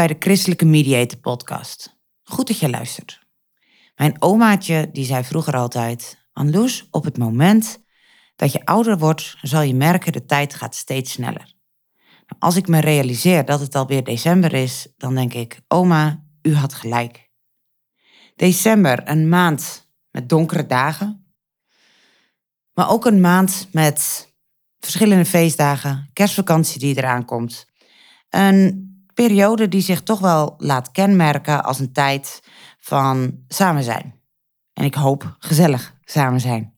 [0.00, 2.00] Bij de Christelijke Mediator Podcast.
[2.22, 3.20] Goed dat je luistert.
[3.94, 7.82] Mijn omaatje die zei vroeger altijd: Anloes, op het moment
[8.36, 11.54] dat je ouder wordt, zal je merken de tijd gaat steeds sneller.
[12.26, 16.54] Nou, als ik me realiseer dat het alweer december is, dan denk ik: Oma, u
[16.54, 17.30] had gelijk.
[18.36, 21.34] December, een maand met donkere dagen,
[22.72, 24.28] maar ook een maand met
[24.78, 27.66] verschillende feestdagen, kerstvakantie die eraan komt.
[28.28, 28.89] Een
[29.26, 32.42] periode die zich toch wel laat kenmerken als een tijd
[32.78, 34.14] van samen zijn.
[34.72, 36.74] En ik hoop gezellig samen zijn.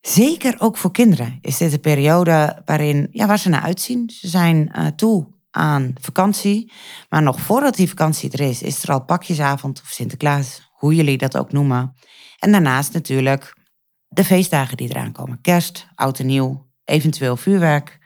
[0.00, 4.10] Zeker ook voor kinderen is dit een periode waarin, ja, waar ze naar uitzien.
[4.10, 6.72] Ze zijn uh, toe aan vakantie,
[7.08, 11.18] maar nog voordat die vakantie er is, is er al pakjesavond of Sinterklaas, hoe jullie
[11.18, 11.94] dat ook noemen.
[12.38, 13.56] En daarnaast natuurlijk
[14.08, 15.40] de feestdagen die eraan komen.
[15.40, 17.99] Kerst, oud en nieuw, eventueel vuurwerk.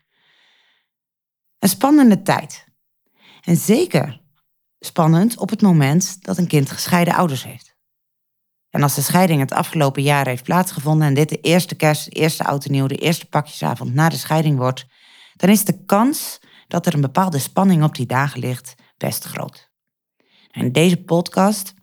[1.65, 2.65] Een spannende tijd.
[3.43, 4.20] En zeker
[4.81, 7.77] spannend op het moment dat een kind gescheiden ouders heeft.
[8.70, 12.11] En als de scheiding het afgelopen jaar heeft plaatsgevonden en dit de eerste kerst, de
[12.11, 14.86] eerste oud en nieuw, de eerste pakjesavond na de scheiding wordt,
[15.36, 16.39] dan is de kans
[16.69, 19.70] dat er een bepaalde spanning op die dagen ligt best groot.
[20.51, 21.75] In deze podcast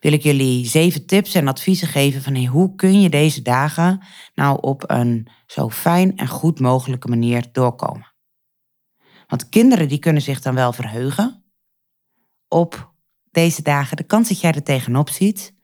[0.00, 4.02] wil ik jullie zeven tips en adviezen geven van hoe kun je deze dagen
[4.34, 8.11] nou op een zo fijn en goed mogelijke manier doorkomen.
[9.32, 11.44] Want kinderen die kunnen zich dan wel verheugen
[12.48, 12.94] op
[13.30, 13.96] deze dagen.
[13.96, 15.54] De kans dat jij er tegenop ziet,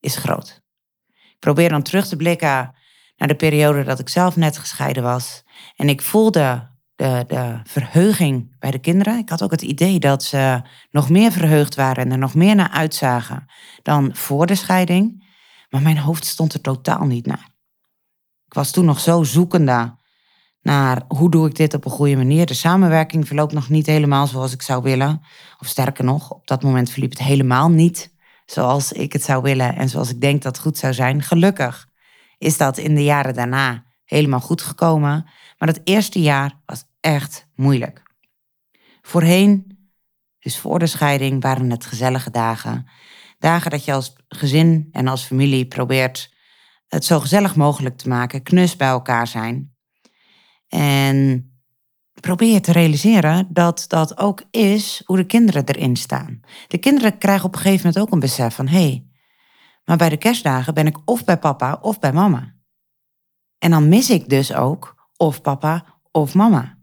[0.00, 0.62] is groot.
[1.08, 2.74] Ik probeer dan terug te blikken
[3.16, 5.42] naar de periode dat ik zelf net gescheiden was.
[5.76, 9.18] En ik voelde de, de verheuging bij de kinderen.
[9.18, 12.54] Ik had ook het idee dat ze nog meer verheugd waren en er nog meer
[12.54, 13.46] naar uitzagen
[13.82, 15.34] dan voor de scheiding.
[15.68, 17.48] Maar mijn hoofd stond er totaal niet naar.
[18.46, 20.00] Ik was toen nog zo zoekende
[20.62, 22.46] naar hoe doe ik dit op een goede manier.
[22.46, 25.20] De samenwerking verloopt nog niet helemaal zoals ik zou willen.
[25.58, 28.14] Of sterker nog, op dat moment verliep het helemaal niet
[28.46, 31.22] zoals ik het zou willen en zoals ik denk dat het goed zou zijn.
[31.22, 31.88] Gelukkig
[32.38, 35.26] is dat in de jaren daarna helemaal goed gekomen.
[35.58, 38.02] Maar dat eerste jaar was echt moeilijk.
[39.02, 39.78] Voorheen,
[40.38, 42.86] dus voor de scheiding, waren het gezellige dagen.
[43.38, 46.34] Dagen dat je als gezin en als familie probeert
[46.88, 49.71] het zo gezellig mogelijk te maken, knus bij elkaar zijn.
[50.74, 51.50] En
[52.20, 56.40] probeer te realiseren dat dat ook is hoe de kinderen erin staan.
[56.68, 59.06] De kinderen krijgen op een gegeven moment ook een besef van: hé, hey,
[59.84, 62.54] maar bij de kerstdagen ben ik of bij papa of bij mama.
[63.58, 66.78] En dan mis ik dus ook of papa of mama.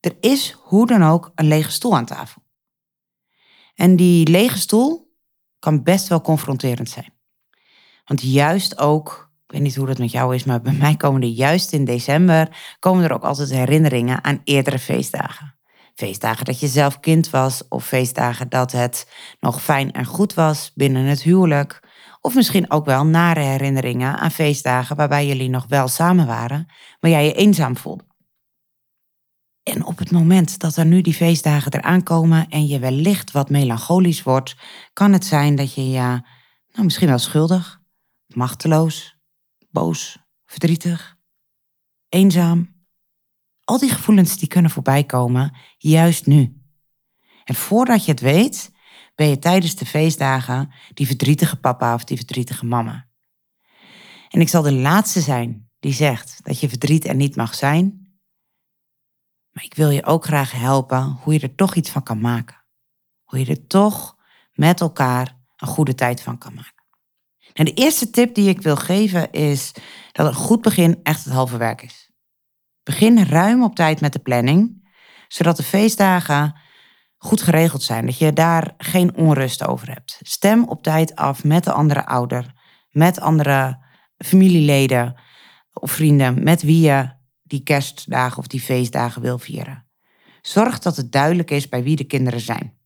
[0.00, 2.42] Er is hoe dan ook een lege stoel aan tafel.
[3.74, 5.14] En die lege stoel
[5.58, 7.12] kan best wel confronterend zijn.
[8.04, 9.25] Want juist ook
[9.56, 12.48] weet niet hoe dat met jou is, maar bij mij komen er juist in december
[12.78, 15.54] komen er ook altijd herinneringen aan eerdere feestdagen.
[15.94, 20.72] Feestdagen dat je zelf kind was, of feestdagen dat het nog fijn en goed was
[20.74, 21.80] binnen het huwelijk.
[22.20, 26.66] Of misschien ook wel nare herinneringen aan feestdagen waarbij jullie nog wel samen waren,
[27.00, 28.04] maar jij je eenzaam voelde.
[29.62, 33.50] En op het moment dat er nu die feestdagen eraan komen en je wellicht wat
[33.50, 34.56] melancholisch wordt,
[34.92, 36.20] kan het zijn dat je je
[36.72, 37.80] nou, misschien wel schuldig,
[38.26, 39.15] machteloos,
[39.76, 41.18] boos, verdrietig,
[42.08, 42.84] eenzaam.
[43.64, 46.60] Al die gevoelens die kunnen voorbij komen, juist nu.
[47.44, 48.72] En voordat je het weet,
[49.14, 53.08] ben je tijdens de feestdagen die verdrietige papa of die verdrietige mama.
[54.28, 58.16] En ik zal de laatste zijn die zegt dat je verdriet er niet mag zijn.
[59.50, 62.64] Maar ik wil je ook graag helpen hoe je er toch iets van kan maken.
[63.24, 64.16] Hoe je er toch
[64.52, 66.75] met elkaar een goede tijd van kan maken.
[67.56, 69.72] En de eerste tip die ik wil geven is
[70.12, 72.10] dat een goed begin echt het halve werk is.
[72.82, 74.88] Begin ruim op tijd met de planning,
[75.28, 76.58] zodat de feestdagen
[77.16, 78.06] goed geregeld zijn.
[78.06, 80.18] Dat je daar geen onrust over hebt.
[80.22, 82.54] Stem op tijd af met de andere ouder,
[82.90, 83.84] met andere
[84.18, 85.20] familieleden
[85.72, 87.10] of vrienden, met wie je
[87.42, 89.86] die kerstdagen of die feestdagen wil vieren.
[90.42, 92.78] Zorg dat het duidelijk is bij wie de kinderen zijn.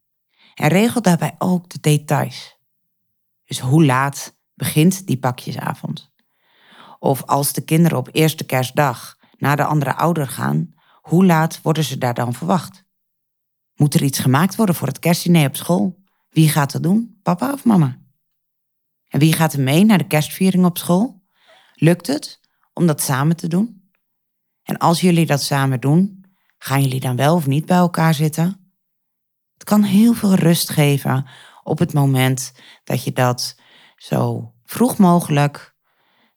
[0.55, 2.59] En regel daarbij ook de details.
[3.45, 6.13] Dus hoe laat begint die pakjesavond?
[6.99, 11.85] Of als de kinderen op eerste kerstdag naar de andere ouder gaan, hoe laat worden
[11.85, 12.85] ze daar dan verwacht?
[13.75, 16.03] Moet er iets gemaakt worden voor het kerstdiner op school?
[16.29, 17.19] Wie gaat dat doen?
[17.23, 17.99] Papa of mama?
[19.09, 21.23] En wie gaat er mee naar de kerstviering op school?
[21.75, 22.41] Lukt het
[22.73, 23.91] om dat samen te doen?
[24.63, 26.25] En als jullie dat samen doen,
[26.59, 28.75] gaan jullie dan wel of niet bij elkaar zitten?
[29.55, 31.27] Het kan heel veel rust geven
[31.63, 32.53] op het moment
[32.85, 33.60] dat je dat
[34.01, 35.75] zo vroeg mogelijk,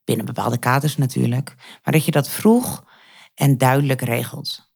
[0.03, 2.83] binnen bepaalde kaders natuurlijk, maar dat je dat vroeg
[3.35, 4.71] en duidelijk regelt.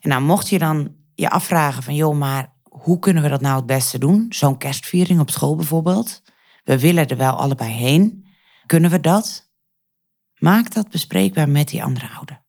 [0.00, 3.56] En nou mocht je dan je afvragen van joh, maar hoe kunnen we dat nou
[3.56, 4.26] het beste doen?
[4.28, 6.22] Zo'n kerstviering op school bijvoorbeeld.
[6.64, 8.26] We willen er wel allebei heen.
[8.66, 9.50] Kunnen we dat?
[10.38, 12.44] Maak dat bespreekbaar met die andere ouder.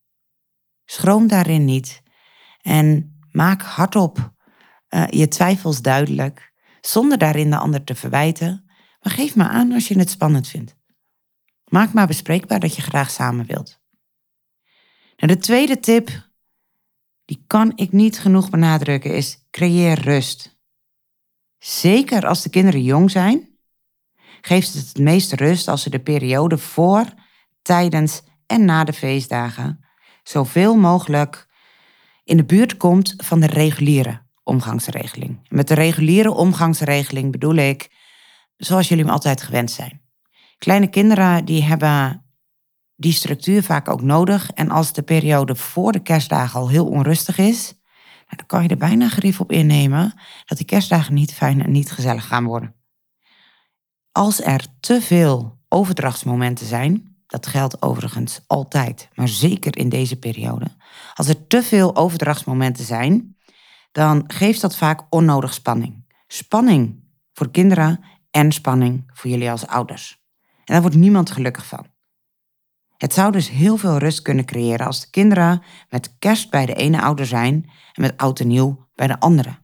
[0.86, 2.02] Schroom daarin niet
[2.62, 4.34] en maak hardop
[4.90, 8.69] uh, je twijfels duidelijk, zonder daarin de ander te verwijten.
[9.02, 10.76] Maar geef maar aan als je het spannend vindt.
[11.66, 13.80] Maak maar bespreekbaar dat je graag samen wilt.
[15.16, 16.28] En de tweede tip
[17.26, 20.58] die kan ik niet genoeg benadrukken, is creëer rust.
[21.58, 23.50] Zeker als de kinderen jong zijn,
[24.42, 27.06] geeft het het meeste rust als ze de periode voor,
[27.62, 29.86] tijdens en na de feestdagen
[30.24, 31.48] zoveel mogelijk
[32.24, 35.40] in de buurt komt van de reguliere omgangsregeling.
[35.48, 37.90] Met de reguliere omgangsregeling bedoel ik
[38.60, 40.02] zoals jullie hem altijd gewend zijn.
[40.58, 42.26] Kleine kinderen die hebben
[42.96, 44.52] die structuur vaak ook nodig.
[44.52, 47.74] En als de periode voor de kerstdagen al heel onrustig is,
[48.04, 50.14] nou, dan kan je er bijna gerief op innemen
[50.46, 52.76] dat die kerstdagen niet fijn en niet gezellig gaan worden.
[54.12, 60.68] Als er te veel overdrachtsmomenten zijn, dat geldt overigens altijd, maar zeker in deze periode.
[61.14, 63.38] Als er te veel overdrachtsmomenten zijn,
[63.92, 66.06] dan geeft dat vaak onnodig spanning.
[66.28, 67.04] Spanning
[67.34, 70.22] voor kinderen en spanning voor jullie als ouders.
[70.40, 71.88] En daar wordt niemand gelukkig van.
[72.98, 76.74] Het zou dus heel veel rust kunnen creëren als de kinderen met kerst bij de
[76.74, 79.60] ene ouder zijn en met oud en nieuw bij de andere.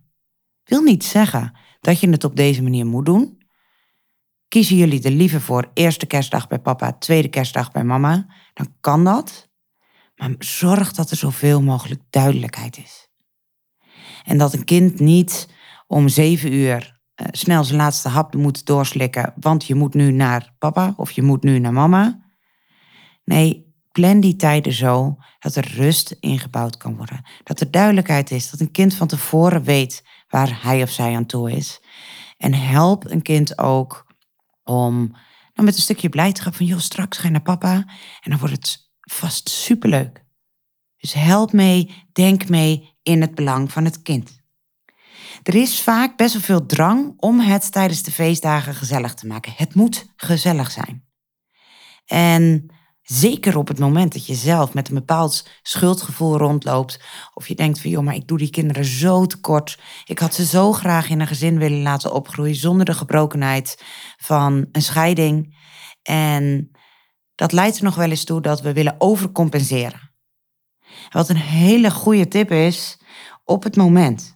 [0.64, 3.44] Wil niet zeggen dat je het op deze manier moet doen.
[4.48, 9.04] Kiezen jullie er liever voor eerste kerstdag bij papa, tweede kerstdag bij mama, dan kan
[9.04, 9.50] dat.
[10.16, 13.10] Maar zorg dat er zoveel mogelijk duidelijkheid is.
[14.24, 15.48] En dat een kind niet
[15.88, 20.54] om zeven uur eh, snel zijn laatste hap moet doorslikken, want je moet nu naar
[20.60, 22.24] papa of je moet nu naar mama.
[23.24, 27.26] Nee, plan die tijden zo dat er rust ingebouwd kan worden.
[27.44, 31.26] Dat er duidelijkheid is, dat een kind van tevoren weet waar hij of zij aan
[31.26, 31.82] toe is.
[32.38, 34.06] En help een kind ook
[34.64, 34.98] om
[35.54, 37.74] nou, met een stukje blijdschap van, joh, straks ga je naar papa
[38.22, 40.24] en dan wordt het vast superleuk.
[40.98, 44.44] Dus help mee, denk mee in het belang van het kind.
[45.44, 49.54] Er is vaak best wel veel drang om het tijdens de feestdagen gezellig te maken.
[49.56, 51.04] Het moet gezellig zijn.
[52.06, 52.70] En
[53.06, 57.00] Zeker op het moment dat je zelf met een bepaald schuldgevoel rondloopt.
[57.34, 59.80] Of je denkt van joh, maar ik doe die kinderen zo tekort.
[60.06, 63.84] Ik had ze zo graag in een gezin willen laten opgroeien zonder de gebrokenheid
[64.18, 65.58] van een scheiding.
[66.02, 66.72] En
[67.36, 70.12] dat leidt er nog wel eens toe dat we willen overcompenseren.
[71.10, 73.00] Wat een hele goede tip is,
[73.44, 74.35] op het moment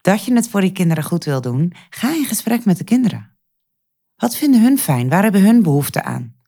[0.00, 3.38] dat je het voor die kinderen goed wil doen, ga in gesprek met de kinderen.
[4.16, 5.08] Wat vinden hun fijn?
[5.08, 6.38] Waar hebben hun behoefte aan?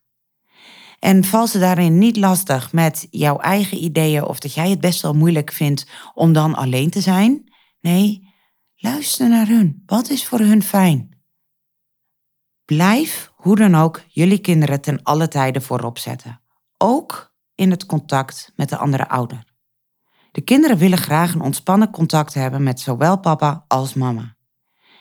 [0.99, 5.03] En val ze daarin niet lastig met jouw eigen ideeën of dat jij het best
[5.03, 7.53] wel moeilijk vindt om dan alleen te zijn.
[7.81, 8.29] Nee,
[8.77, 9.83] luister naar hun.
[9.87, 11.21] Wat is voor hun fijn?
[12.65, 16.41] Blijf, hoe dan ook, jullie kinderen ten alle tijden voorop zetten.
[16.79, 19.52] Ook in het contact met de andere ouder.
[20.33, 24.37] De kinderen willen graag een ontspannen contact hebben met zowel papa als mama.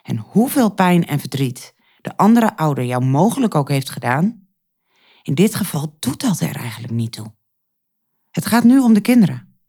[0.03, 4.47] En hoeveel pijn en verdriet de andere ouder jou mogelijk ook heeft gedaan,
[5.23, 7.33] in dit geval doet dat er eigenlijk niet toe.
[8.31, 9.59] Het gaat nu om de kinderen.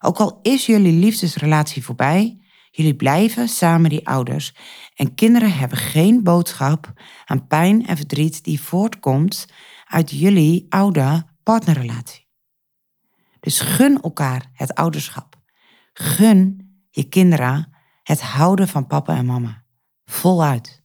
[0.00, 2.38] Ook al is jullie liefdesrelatie voorbij,
[2.70, 4.54] jullie blijven samen die ouders.
[4.94, 6.92] En kinderen hebben geen boodschap
[7.24, 9.46] aan pijn en verdriet die voortkomt
[9.84, 12.23] uit jullie oude partnerrelatie.
[13.44, 15.36] Dus gun elkaar het ouderschap.
[15.92, 19.64] Gun je kinderen het houden van papa en mama.
[20.04, 20.82] Voluit.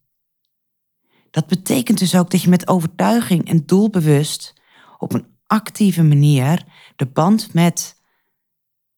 [1.32, 4.54] Dat betekent dus ook dat je met overtuiging en doelbewust
[4.98, 6.64] op een actieve manier
[6.96, 8.02] de band met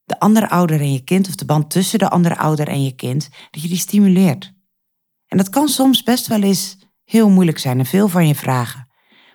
[0.03, 2.95] de andere ouder en je kind, of de band tussen de andere ouder en je
[2.95, 4.53] kind, dat je die stimuleert.
[5.27, 8.87] En dat kan soms best wel eens heel moeilijk zijn en veel van je vragen.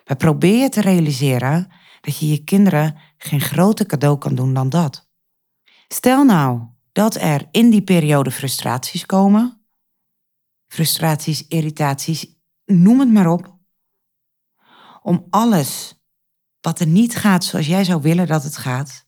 [0.05, 4.69] Maar probeer je te realiseren dat je je kinderen geen groter cadeau kan doen dan
[4.69, 5.09] dat.
[5.87, 9.65] Stel nou dat er in die periode frustraties komen.
[10.67, 12.25] Frustraties, irritaties,
[12.65, 13.57] noem het maar op.
[15.01, 16.01] Om alles
[16.61, 19.05] wat er niet gaat zoals jij zou willen dat het gaat.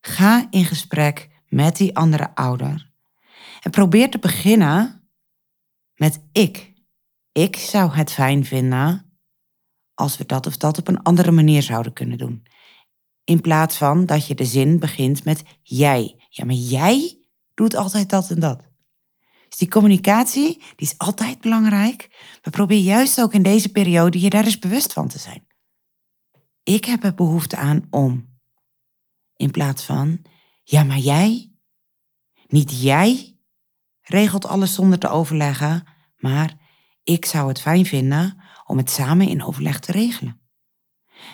[0.00, 2.92] Ga in gesprek met die andere ouder.
[3.60, 5.08] En probeer te beginnen
[5.94, 6.72] met ik.
[7.32, 9.09] Ik zou het fijn vinden
[10.00, 12.46] als we dat of dat op een andere manier zouden kunnen doen.
[13.24, 16.24] In plaats van dat je de zin begint met jij.
[16.28, 17.18] Ja, maar jij
[17.54, 18.68] doet altijd dat en dat.
[19.48, 22.08] Dus die communicatie, die is altijd belangrijk.
[22.42, 25.46] Maar probeer juist ook in deze periode je daar eens bewust van te zijn.
[26.62, 28.38] Ik heb er behoefte aan om.
[29.36, 30.22] In plaats van,
[30.62, 31.52] ja, maar jij?
[32.46, 33.38] Niet jij
[34.00, 36.54] regelt alles zonder te overleggen, maar
[37.02, 38.39] ik zou het fijn vinden
[38.70, 40.40] om het samen in overleg te regelen.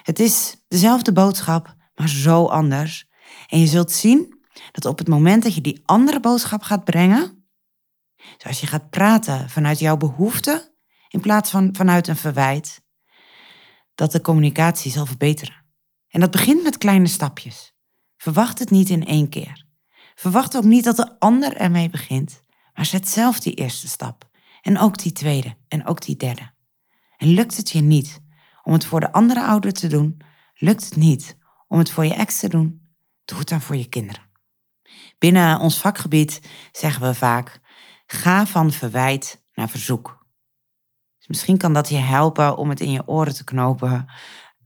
[0.03, 3.09] Het is dezelfde boodschap, maar zo anders.
[3.47, 7.49] En je zult zien dat op het moment dat je die andere boodschap gaat brengen,
[8.37, 10.75] zoals je gaat praten vanuit jouw behoefte
[11.09, 12.85] in plaats van vanuit een verwijt,
[13.95, 15.65] dat de communicatie zal verbeteren.
[16.09, 17.75] En dat begint met kleine stapjes.
[18.17, 19.65] Verwacht het niet in één keer.
[20.15, 22.43] Verwacht ook niet dat de ander ermee begint,
[22.75, 24.31] maar zet zelf die eerste stap.
[24.63, 26.55] En ook die tweede en ook die derde.
[27.17, 28.21] En lukt het je niet
[28.63, 30.21] om het voor de andere ouder te doen,
[30.55, 32.89] lukt het niet om het voor je ex te doen,
[33.25, 34.25] doe het dan voor je kinderen.
[35.19, 36.41] Binnen ons vakgebied
[36.73, 37.61] zeggen we vaak:
[38.07, 40.27] ga van verwijt naar verzoek.
[41.19, 44.13] Dus misschien kan dat je helpen om het in je oren te knopen.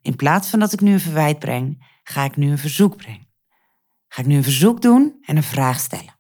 [0.03, 3.29] In plaats van dat ik nu een verwijt breng, ga ik nu een verzoek brengen.
[4.09, 6.19] Ga ik nu een verzoek doen en een vraag stellen.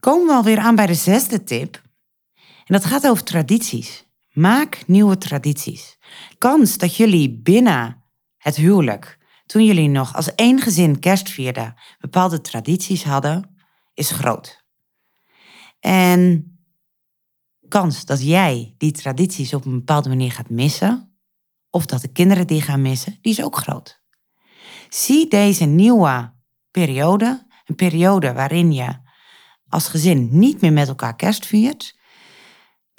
[0.00, 1.82] Komen we alweer aan bij de zesde tip.
[2.34, 4.09] En dat gaat over tradities.
[4.40, 5.98] Maak nieuwe tradities.
[6.38, 8.04] Kans dat jullie binnen
[8.36, 13.56] het huwelijk, toen jullie nog als één gezin kerst vierden, bepaalde tradities hadden,
[13.94, 14.64] is groot.
[15.80, 16.44] En
[17.68, 21.18] kans dat jij die tradities op een bepaalde manier gaat missen,
[21.70, 24.02] of dat de kinderen die gaan missen, die is ook groot.
[24.88, 26.34] Zie deze nieuwe
[26.70, 28.98] periode, een periode waarin je
[29.68, 31.98] als gezin niet meer met elkaar kerst viert,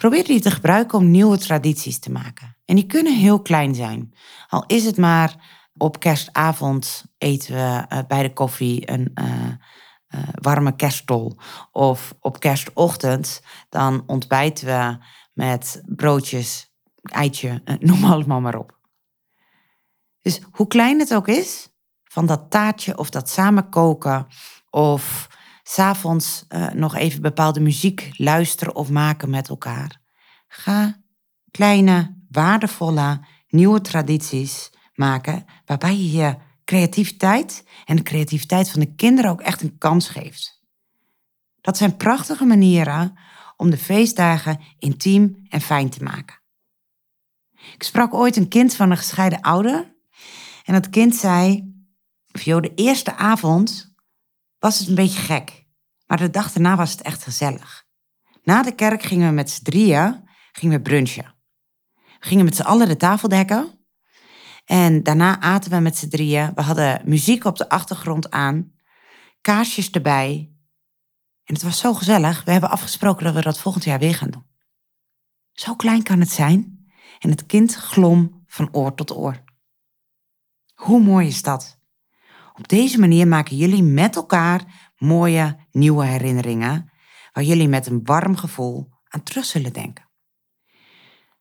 [0.01, 2.57] Probeer die te gebruiken om nieuwe tradities te maken.
[2.65, 4.13] En die kunnen heel klein zijn.
[4.47, 5.35] Al is het maar
[5.77, 11.37] op kerstavond eten we uh, bij de koffie een uh, uh, warme kerststol.
[11.71, 14.97] Of op kerstochtend dan ontbijten we
[15.33, 18.79] met broodjes, eitje, noem allemaal maar op.
[20.21, 21.69] Dus hoe klein het ook is,
[22.03, 24.27] van dat taartje of dat samen koken
[24.69, 25.29] of
[25.71, 30.01] s'avonds uh, nog even bepaalde muziek luisteren of maken met elkaar.
[30.47, 31.01] Ga
[31.51, 39.31] kleine, waardevolle, nieuwe tradities maken waarbij je je creativiteit en de creativiteit van de kinderen
[39.31, 40.61] ook echt een kans geeft.
[41.61, 43.17] Dat zijn prachtige manieren
[43.57, 46.41] om de feestdagen intiem en fijn te maken.
[47.73, 49.95] Ik sprak ooit een kind van een gescheiden ouder
[50.63, 51.73] en dat kind zei,
[52.25, 53.95] joh, de eerste avond
[54.59, 55.60] was het een beetje gek.
[56.11, 57.85] Maar de dag daarna was het echt gezellig.
[58.43, 61.35] Na de kerk gingen we met z'n drieën gingen we brunchen.
[61.93, 63.85] We gingen met z'n allen de tafel dekken.
[64.65, 66.51] En daarna aten we met z'n drieën.
[66.55, 68.71] We hadden muziek op de achtergrond aan.
[69.41, 70.51] Kaarsjes erbij.
[71.43, 72.43] En het was zo gezellig.
[72.43, 74.45] We hebben afgesproken dat we dat volgend jaar weer gaan doen.
[75.51, 76.89] Zo klein kan het zijn.
[77.19, 79.43] En het kind glom van oor tot oor.
[80.73, 81.79] Hoe mooi is dat?
[82.53, 86.91] Op deze manier maken jullie met elkaar mooie nieuwe herinneringen
[87.33, 90.09] waar jullie met een warm gevoel aan terug zullen denken.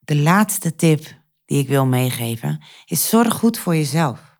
[0.00, 4.38] De laatste tip die ik wil meegeven is zorg goed voor jezelf.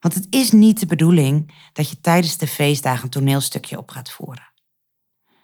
[0.00, 4.10] Want het is niet de bedoeling dat je tijdens de feestdagen een toneelstukje op gaat
[4.10, 4.52] voeren.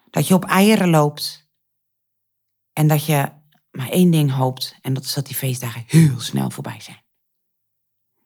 [0.09, 1.49] Dat je op eieren loopt
[2.73, 3.31] en dat je
[3.71, 7.03] maar één ding hoopt en dat is dat die feestdagen heel snel voorbij zijn.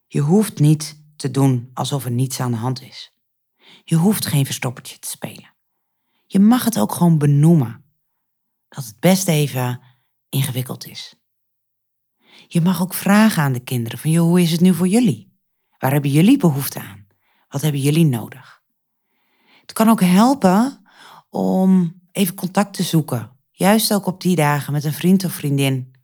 [0.07, 3.16] Je hoeft niet te doen alsof er niets aan de hand is.
[3.83, 5.53] Je hoeft geen verstoppertje te spelen.
[6.25, 7.85] Je mag het ook gewoon benoemen.
[8.69, 9.81] Dat het best even
[10.29, 11.15] ingewikkeld is.
[12.47, 15.35] Je mag ook vragen aan de kinderen van, hoe is het nu voor jullie?
[15.77, 17.07] Waar hebben jullie behoefte aan?
[17.47, 18.61] Wat hebben jullie nodig?
[19.61, 20.81] Het kan ook helpen
[21.29, 23.37] om even contact te zoeken.
[23.51, 25.95] Juist ook op die dagen met een vriend of vriendin.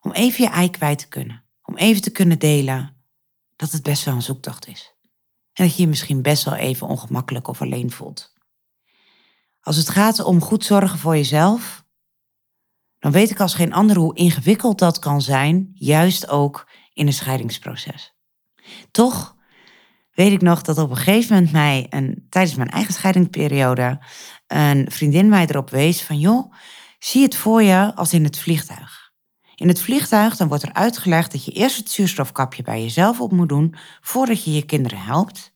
[0.00, 1.44] Om even je ei kwijt te kunnen.
[1.62, 3.04] Om even te kunnen delen
[3.56, 4.93] dat het best wel een zoektocht is.
[5.54, 8.32] En dat je je misschien best wel even ongemakkelijk of alleen voelt.
[9.60, 11.84] Als het gaat om goed zorgen voor jezelf,
[12.98, 17.12] dan weet ik als geen ander hoe ingewikkeld dat kan zijn, juist ook in een
[17.12, 18.14] scheidingsproces.
[18.90, 19.36] Toch
[20.12, 23.98] weet ik nog dat op een gegeven moment mij, een, tijdens mijn eigen scheidingsperiode,
[24.46, 26.52] een vriendin mij erop wees van, joh,
[26.98, 29.03] zie het voor je als in het vliegtuig.
[29.54, 33.32] In het vliegtuig dan wordt er uitgelegd dat je eerst het zuurstofkapje bij jezelf op
[33.32, 35.52] moet doen voordat je je kinderen helpt.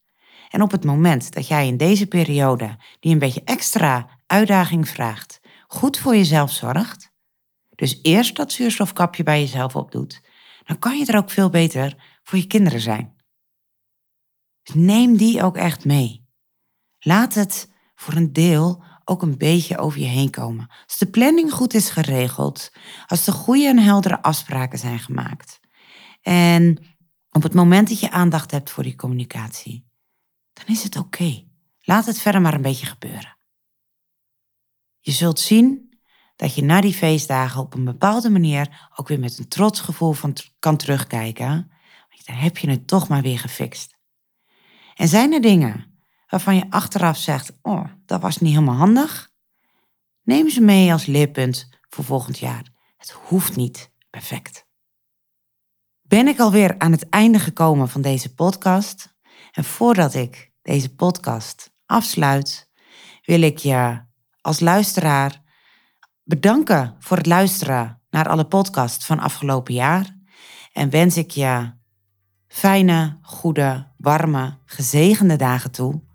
[0.48, 5.40] En op het moment dat jij in deze periode, die een beetje extra uitdaging vraagt,
[5.66, 7.12] goed voor jezelf zorgt,
[7.74, 10.20] dus eerst dat zuurstofkapje bij jezelf opdoet,
[10.64, 13.16] dan kan je er ook veel beter voor je kinderen zijn.
[14.62, 16.26] Dus neem die ook echt mee.
[16.98, 20.70] Laat het voor een deel ook een beetje over je heen komen.
[20.86, 22.72] Als de planning goed is geregeld,
[23.06, 25.60] als er goede en heldere afspraken zijn gemaakt.
[26.22, 26.84] En
[27.30, 29.86] op het moment dat je aandacht hebt voor die communicatie,
[30.52, 31.44] dan is het oké.
[31.80, 33.38] Laat het verder maar een beetje gebeuren.
[35.00, 35.98] Je zult zien
[36.36, 40.12] dat je na die feestdagen op een bepaalde manier ook weer met een trots gevoel
[40.12, 41.70] van kan terugkijken.
[42.24, 43.96] Dan heb je het toch maar weer gefixt.
[44.94, 45.97] En zijn er dingen
[46.28, 49.30] waarvan je achteraf zegt, oh, dat was niet helemaal handig?
[50.22, 52.72] Neem ze mee als leerpunt voor volgend jaar.
[52.96, 54.66] Het hoeft niet perfect.
[56.02, 59.16] Ben ik alweer aan het einde gekomen van deze podcast?
[59.52, 62.70] En voordat ik deze podcast afsluit,
[63.22, 64.00] wil ik je
[64.40, 65.42] als luisteraar
[66.22, 70.16] bedanken voor het luisteren naar alle podcasts van afgelopen jaar.
[70.72, 71.72] En wens ik je
[72.48, 76.07] fijne, goede, warme, gezegende dagen toe.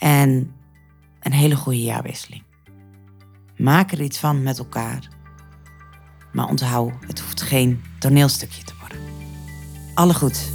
[0.00, 0.52] En
[1.20, 2.42] een hele goede jaarwisseling.
[3.56, 5.08] Maak er iets van met elkaar.
[6.32, 8.98] Maar onthoud, het hoeft geen toneelstukje te worden.
[9.94, 10.52] Alle goed.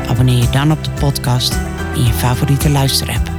[0.08, 1.54] Abonneer je dan op de podcast
[1.96, 3.31] in je favoriete luisterapp.